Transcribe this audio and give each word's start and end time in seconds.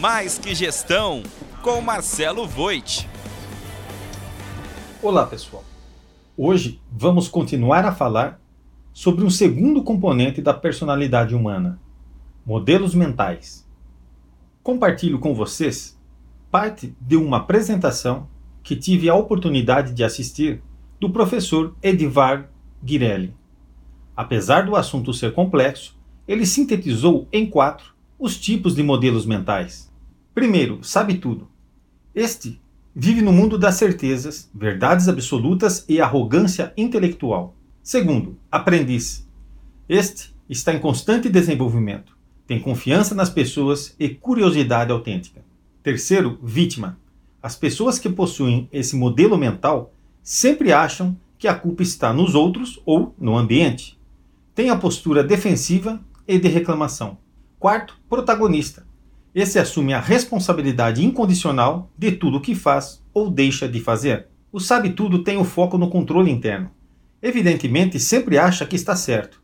Mais 0.00 0.38
que 0.38 0.54
Gestão, 0.54 1.24
com 1.60 1.80
Marcelo 1.80 2.46
Voit. 2.46 3.08
Olá, 5.02 5.26
pessoal. 5.26 5.64
Hoje 6.36 6.80
vamos 6.88 7.26
continuar 7.26 7.84
a 7.84 7.92
falar 7.92 8.40
sobre 8.92 9.24
um 9.24 9.30
segundo 9.30 9.82
componente 9.82 10.40
da 10.40 10.54
personalidade 10.54 11.34
humana: 11.34 11.80
modelos 12.46 12.94
mentais. 12.94 13.66
Compartilho 14.62 15.18
com 15.18 15.34
vocês 15.34 15.98
parte 16.48 16.94
de 17.00 17.16
uma 17.16 17.38
apresentação 17.38 18.28
que 18.62 18.76
tive 18.76 19.08
a 19.08 19.16
oportunidade 19.16 19.92
de 19.92 20.04
assistir 20.04 20.62
do 21.00 21.10
professor 21.10 21.74
Edvar 21.82 22.48
Girelli. 22.84 23.34
Apesar 24.16 24.64
do 24.64 24.76
assunto 24.76 25.12
ser 25.12 25.34
complexo, 25.34 25.98
ele 26.28 26.46
sintetizou 26.46 27.26
em 27.32 27.44
quatro 27.44 27.97
os 28.18 28.36
tipos 28.36 28.74
de 28.74 28.82
modelos 28.82 29.24
mentais. 29.24 29.92
Primeiro, 30.34 30.82
sabe 30.82 31.18
tudo. 31.18 31.48
Este 32.14 32.60
vive 32.94 33.22
no 33.22 33.32
mundo 33.32 33.56
das 33.56 33.76
certezas, 33.76 34.50
verdades 34.52 35.08
absolutas 35.08 35.84
e 35.88 36.00
arrogância 36.00 36.72
intelectual. 36.76 37.54
Segundo, 37.82 38.36
aprendiz. 38.50 39.26
Este 39.88 40.34
está 40.48 40.74
em 40.74 40.80
constante 40.80 41.28
desenvolvimento, 41.28 42.16
tem 42.46 42.58
confiança 42.58 43.14
nas 43.14 43.30
pessoas 43.30 43.94
e 43.98 44.08
curiosidade 44.08 44.90
autêntica. 44.90 45.44
Terceiro, 45.82 46.38
vítima. 46.42 46.98
As 47.40 47.54
pessoas 47.54 47.98
que 47.98 48.08
possuem 48.08 48.68
esse 48.72 48.96
modelo 48.96 49.38
mental 49.38 49.92
sempre 50.22 50.72
acham 50.72 51.16
que 51.38 51.46
a 51.46 51.54
culpa 51.54 51.82
está 51.82 52.12
nos 52.12 52.34
outros 52.34 52.80
ou 52.84 53.14
no 53.18 53.36
ambiente. 53.36 53.98
Tem 54.54 54.70
a 54.70 54.76
postura 54.76 55.22
defensiva 55.22 56.00
e 56.26 56.36
de 56.38 56.48
reclamação. 56.48 57.16
Quarto, 57.58 57.98
protagonista. 58.08 58.86
Esse 59.34 59.58
assume 59.58 59.92
a 59.92 59.98
responsabilidade 59.98 61.04
incondicional 61.04 61.90
de 61.98 62.12
tudo 62.12 62.36
o 62.36 62.40
que 62.40 62.54
faz 62.54 63.02
ou 63.12 63.28
deixa 63.28 63.68
de 63.68 63.80
fazer. 63.80 64.28
O 64.52 64.60
sabe-tudo 64.60 65.24
tem 65.24 65.38
o 65.38 65.44
foco 65.44 65.76
no 65.76 65.90
controle 65.90 66.30
interno. 66.30 66.70
Evidentemente, 67.20 67.98
sempre 67.98 68.38
acha 68.38 68.64
que 68.64 68.76
está 68.76 68.94
certo. 68.94 69.42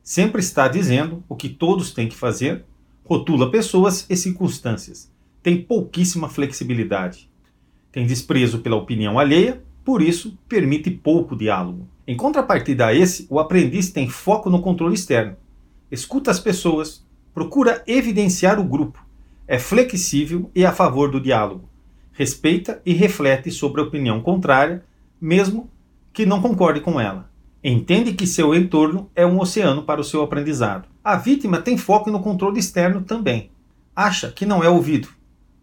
Sempre 0.00 0.40
está 0.40 0.68
dizendo 0.68 1.24
o 1.28 1.34
que 1.34 1.48
todos 1.48 1.92
têm 1.92 2.08
que 2.08 2.14
fazer, 2.14 2.64
rotula 3.04 3.50
pessoas 3.50 4.06
e 4.08 4.16
circunstâncias. 4.16 5.10
Tem 5.42 5.60
pouquíssima 5.60 6.28
flexibilidade. 6.28 7.28
Tem 7.90 8.06
desprezo 8.06 8.60
pela 8.60 8.76
opinião 8.76 9.18
alheia, 9.18 9.60
por 9.84 10.00
isso 10.00 10.38
permite 10.48 10.88
pouco 10.88 11.34
diálogo. 11.34 11.88
Em 12.06 12.16
contrapartida 12.16 12.86
a 12.86 12.94
esse, 12.94 13.26
o 13.28 13.40
aprendiz 13.40 13.90
tem 13.90 14.08
foco 14.08 14.48
no 14.48 14.62
controle 14.62 14.94
externo 14.94 15.36
escuta 15.90 16.30
as 16.30 16.40
pessoas, 16.40 17.05
procura 17.36 17.82
evidenciar 17.86 18.58
o 18.58 18.64
grupo, 18.64 18.98
é 19.46 19.58
flexível 19.58 20.50
e 20.54 20.64
a 20.64 20.72
favor 20.72 21.10
do 21.10 21.20
diálogo, 21.20 21.68
respeita 22.10 22.80
e 22.82 22.94
reflete 22.94 23.50
sobre 23.50 23.82
a 23.82 23.84
opinião 23.84 24.22
contrária, 24.22 24.82
mesmo 25.20 25.70
que 26.14 26.24
não 26.24 26.40
concorde 26.40 26.80
com 26.80 26.98
ela. 26.98 27.30
Entende 27.62 28.14
que 28.14 28.26
seu 28.26 28.54
entorno 28.54 29.10
é 29.14 29.26
um 29.26 29.38
oceano 29.38 29.82
para 29.82 30.00
o 30.00 30.04
seu 30.04 30.22
aprendizado. 30.22 30.88
A 31.04 31.16
vítima 31.16 31.60
tem 31.60 31.76
foco 31.76 32.10
no 32.10 32.20
controle 32.20 32.58
externo 32.58 33.02
também. 33.02 33.50
Acha 33.94 34.32
que 34.32 34.46
não 34.46 34.64
é 34.64 34.70
ouvido, 34.70 35.08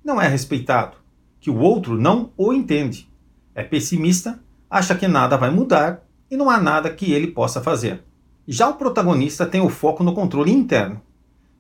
não 0.06 0.22
é 0.22 0.28
respeitado, 0.28 0.98
que 1.40 1.50
o 1.50 1.58
outro 1.58 2.00
não 2.00 2.30
o 2.38 2.54
entende. 2.54 3.10
É 3.56 3.64
pessimista, 3.64 4.40
acha 4.70 4.94
que 4.94 5.08
nada 5.08 5.38
vai 5.38 5.50
mudar 5.50 6.06
e 6.30 6.38
não 6.38 6.52
há 6.52 6.62
nada 6.62 6.92
que 6.92 7.12
ele 7.12 7.32
possa 7.32 7.64
fazer. 7.64 8.04
Já 8.48 8.70
o 8.70 8.76
protagonista 8.76 9.44
tem 9.44 9.60
o 9.60 9.70
foco 9.70 10.04
no 10.04 10.14
controle 10.14 10.52
interno. 10.52 11.02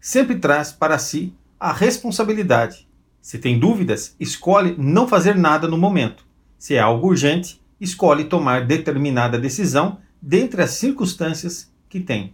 Sempre 0.05 0.35
traz 0.35 0.69
para 0.73 0.97
si 0.97 1.33
a 1.57 1.71
responsabilidade. 1.71 2.85
Se 3.21 3.39
tem 3.39 3.57
dúvidas, 3.57 4.17
escolhe 4.19 4.75
não 4.77 5.07
fazer 5.07 5.33
nada 5.33 5.65
no 5.65 5.77
momento. 5.77 6.25
Se 6.59 6.75
é 6.75 6.79
algo 6.79 7.07
urgente, 7.07 7.61
escolhe 7.79 8.25
tomar 8.25 8.67
determinada 8.67 9.39
decisão 9.39 9.99
dentre 10.21 10.61
as 10.61 10.71
circunstâncias 10.71 11.71
que 11.87 12.01
tem. 12.01 12.33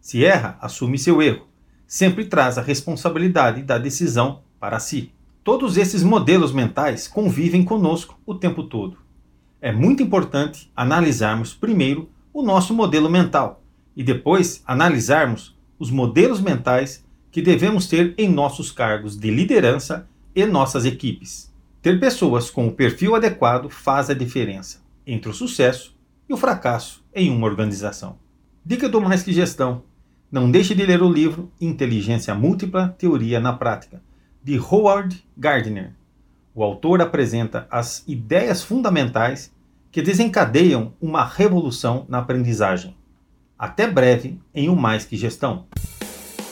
Se 0.00 0.24
erra, 0.24 0.56
assume 0.60 0.96
seu 0.96 1.20
erro. 1.20 1.48
Sempre 1.88 2.24
traz 2.24 2.56
a 2.56 2.62
responsabilidade 2.62 3.64
da 3.64 3.78
decisão 3.78 4.42
para 4.60 4.78
si. 4.78 5.12
Todos 5.42 5.76
esses 5.76 6.04
modelos 6.04 6.52
mentais 6.52 7.08
convivem 7.08 7.64
conosco 7.64 8.16
o 8.24 8.32
tempo 8.36 8.62
todo. 8.62 8.96
É 9.60 9.72
muito 9.72 10.04
importante 10.04 10.70
analisarmos 10.76 11.52
primeiro 11.52 12.08
o 12.32 12.44
nosso 12.44 12.72
modelo 12.72 13.10
mental 13.10 13.60
e 13.96 14.04
depois 14.04 14.62
analisarmos 14.64 15.58
os 15.80 15.90
modelos 15.90 16.40
mentais 16.40 17.07
que 17.30 17.42
devemos 17.42 17.86
ter 17.86 18.14
em 18.16 18.28
nossos 18.28 18.70
cargos 18.70 19.16
de 19.16 19.30
liderança 19.30 20.08
e 20.34 20.44
nossas 20.46 20.84
equipes. 20.84 21.52
Ter 21.82 22.00
pessoas 22.00 22.50
com 22.50 22.66
o 22.66 22.72
perfil 22.72 23.14
adequado 23.14 23.70
faz 23.70 24.10
a 24.10 24.14
diferença 24.14 24.80
entre 25.06 25.30
o 25.30 25.34
sucesso 25.34 25.96
e 26.28 26.34
o 26.34 26.36
fracasso 26.36 27.04
em 27.14 27.30
uma 27.30 27.46
organização. 27.46 28.18
Dica 28.64 28.88
do 28.88 29.00
Mais 29.00 29.22
Que 29.22 29.32
Gestão: 29.32 29.82
não 30.30 30.50
deixe 30.50 30.74
de 30.74 30.84
ler 30.84 31.02
o 31.02 31.10
livro 31.10 31.50
Inteligência 31.60 32.34
Múltipla 32.34 32.94
Teoria 32.98 33.40
na 33.40 33.52
Prática, 33.52 34.02
de 34.42 34.58
Howard 34.58 35.24
Gardner. 35.36 35.92
O 36.54 36.62
autor 36.62 37.00
apresenta 37.00 37.66
as 37.70 38.04
ideias 38.06 38.62
fundamentais 38.62 39.50
que 39.90 40.02
desencadeiam 40.02 40.92
uma 41.00 41.24
revolução 41.24 42.04
na 42.08 42.18
aprendizagem. 42.18 42.94
Até 43.58 43.86
breve 43.86 44.38
em 44.54 44.68
um 44.68 44.76
Mais 44.76 45.04
Que 45.04 45.16
Gestão. 45.16 45.66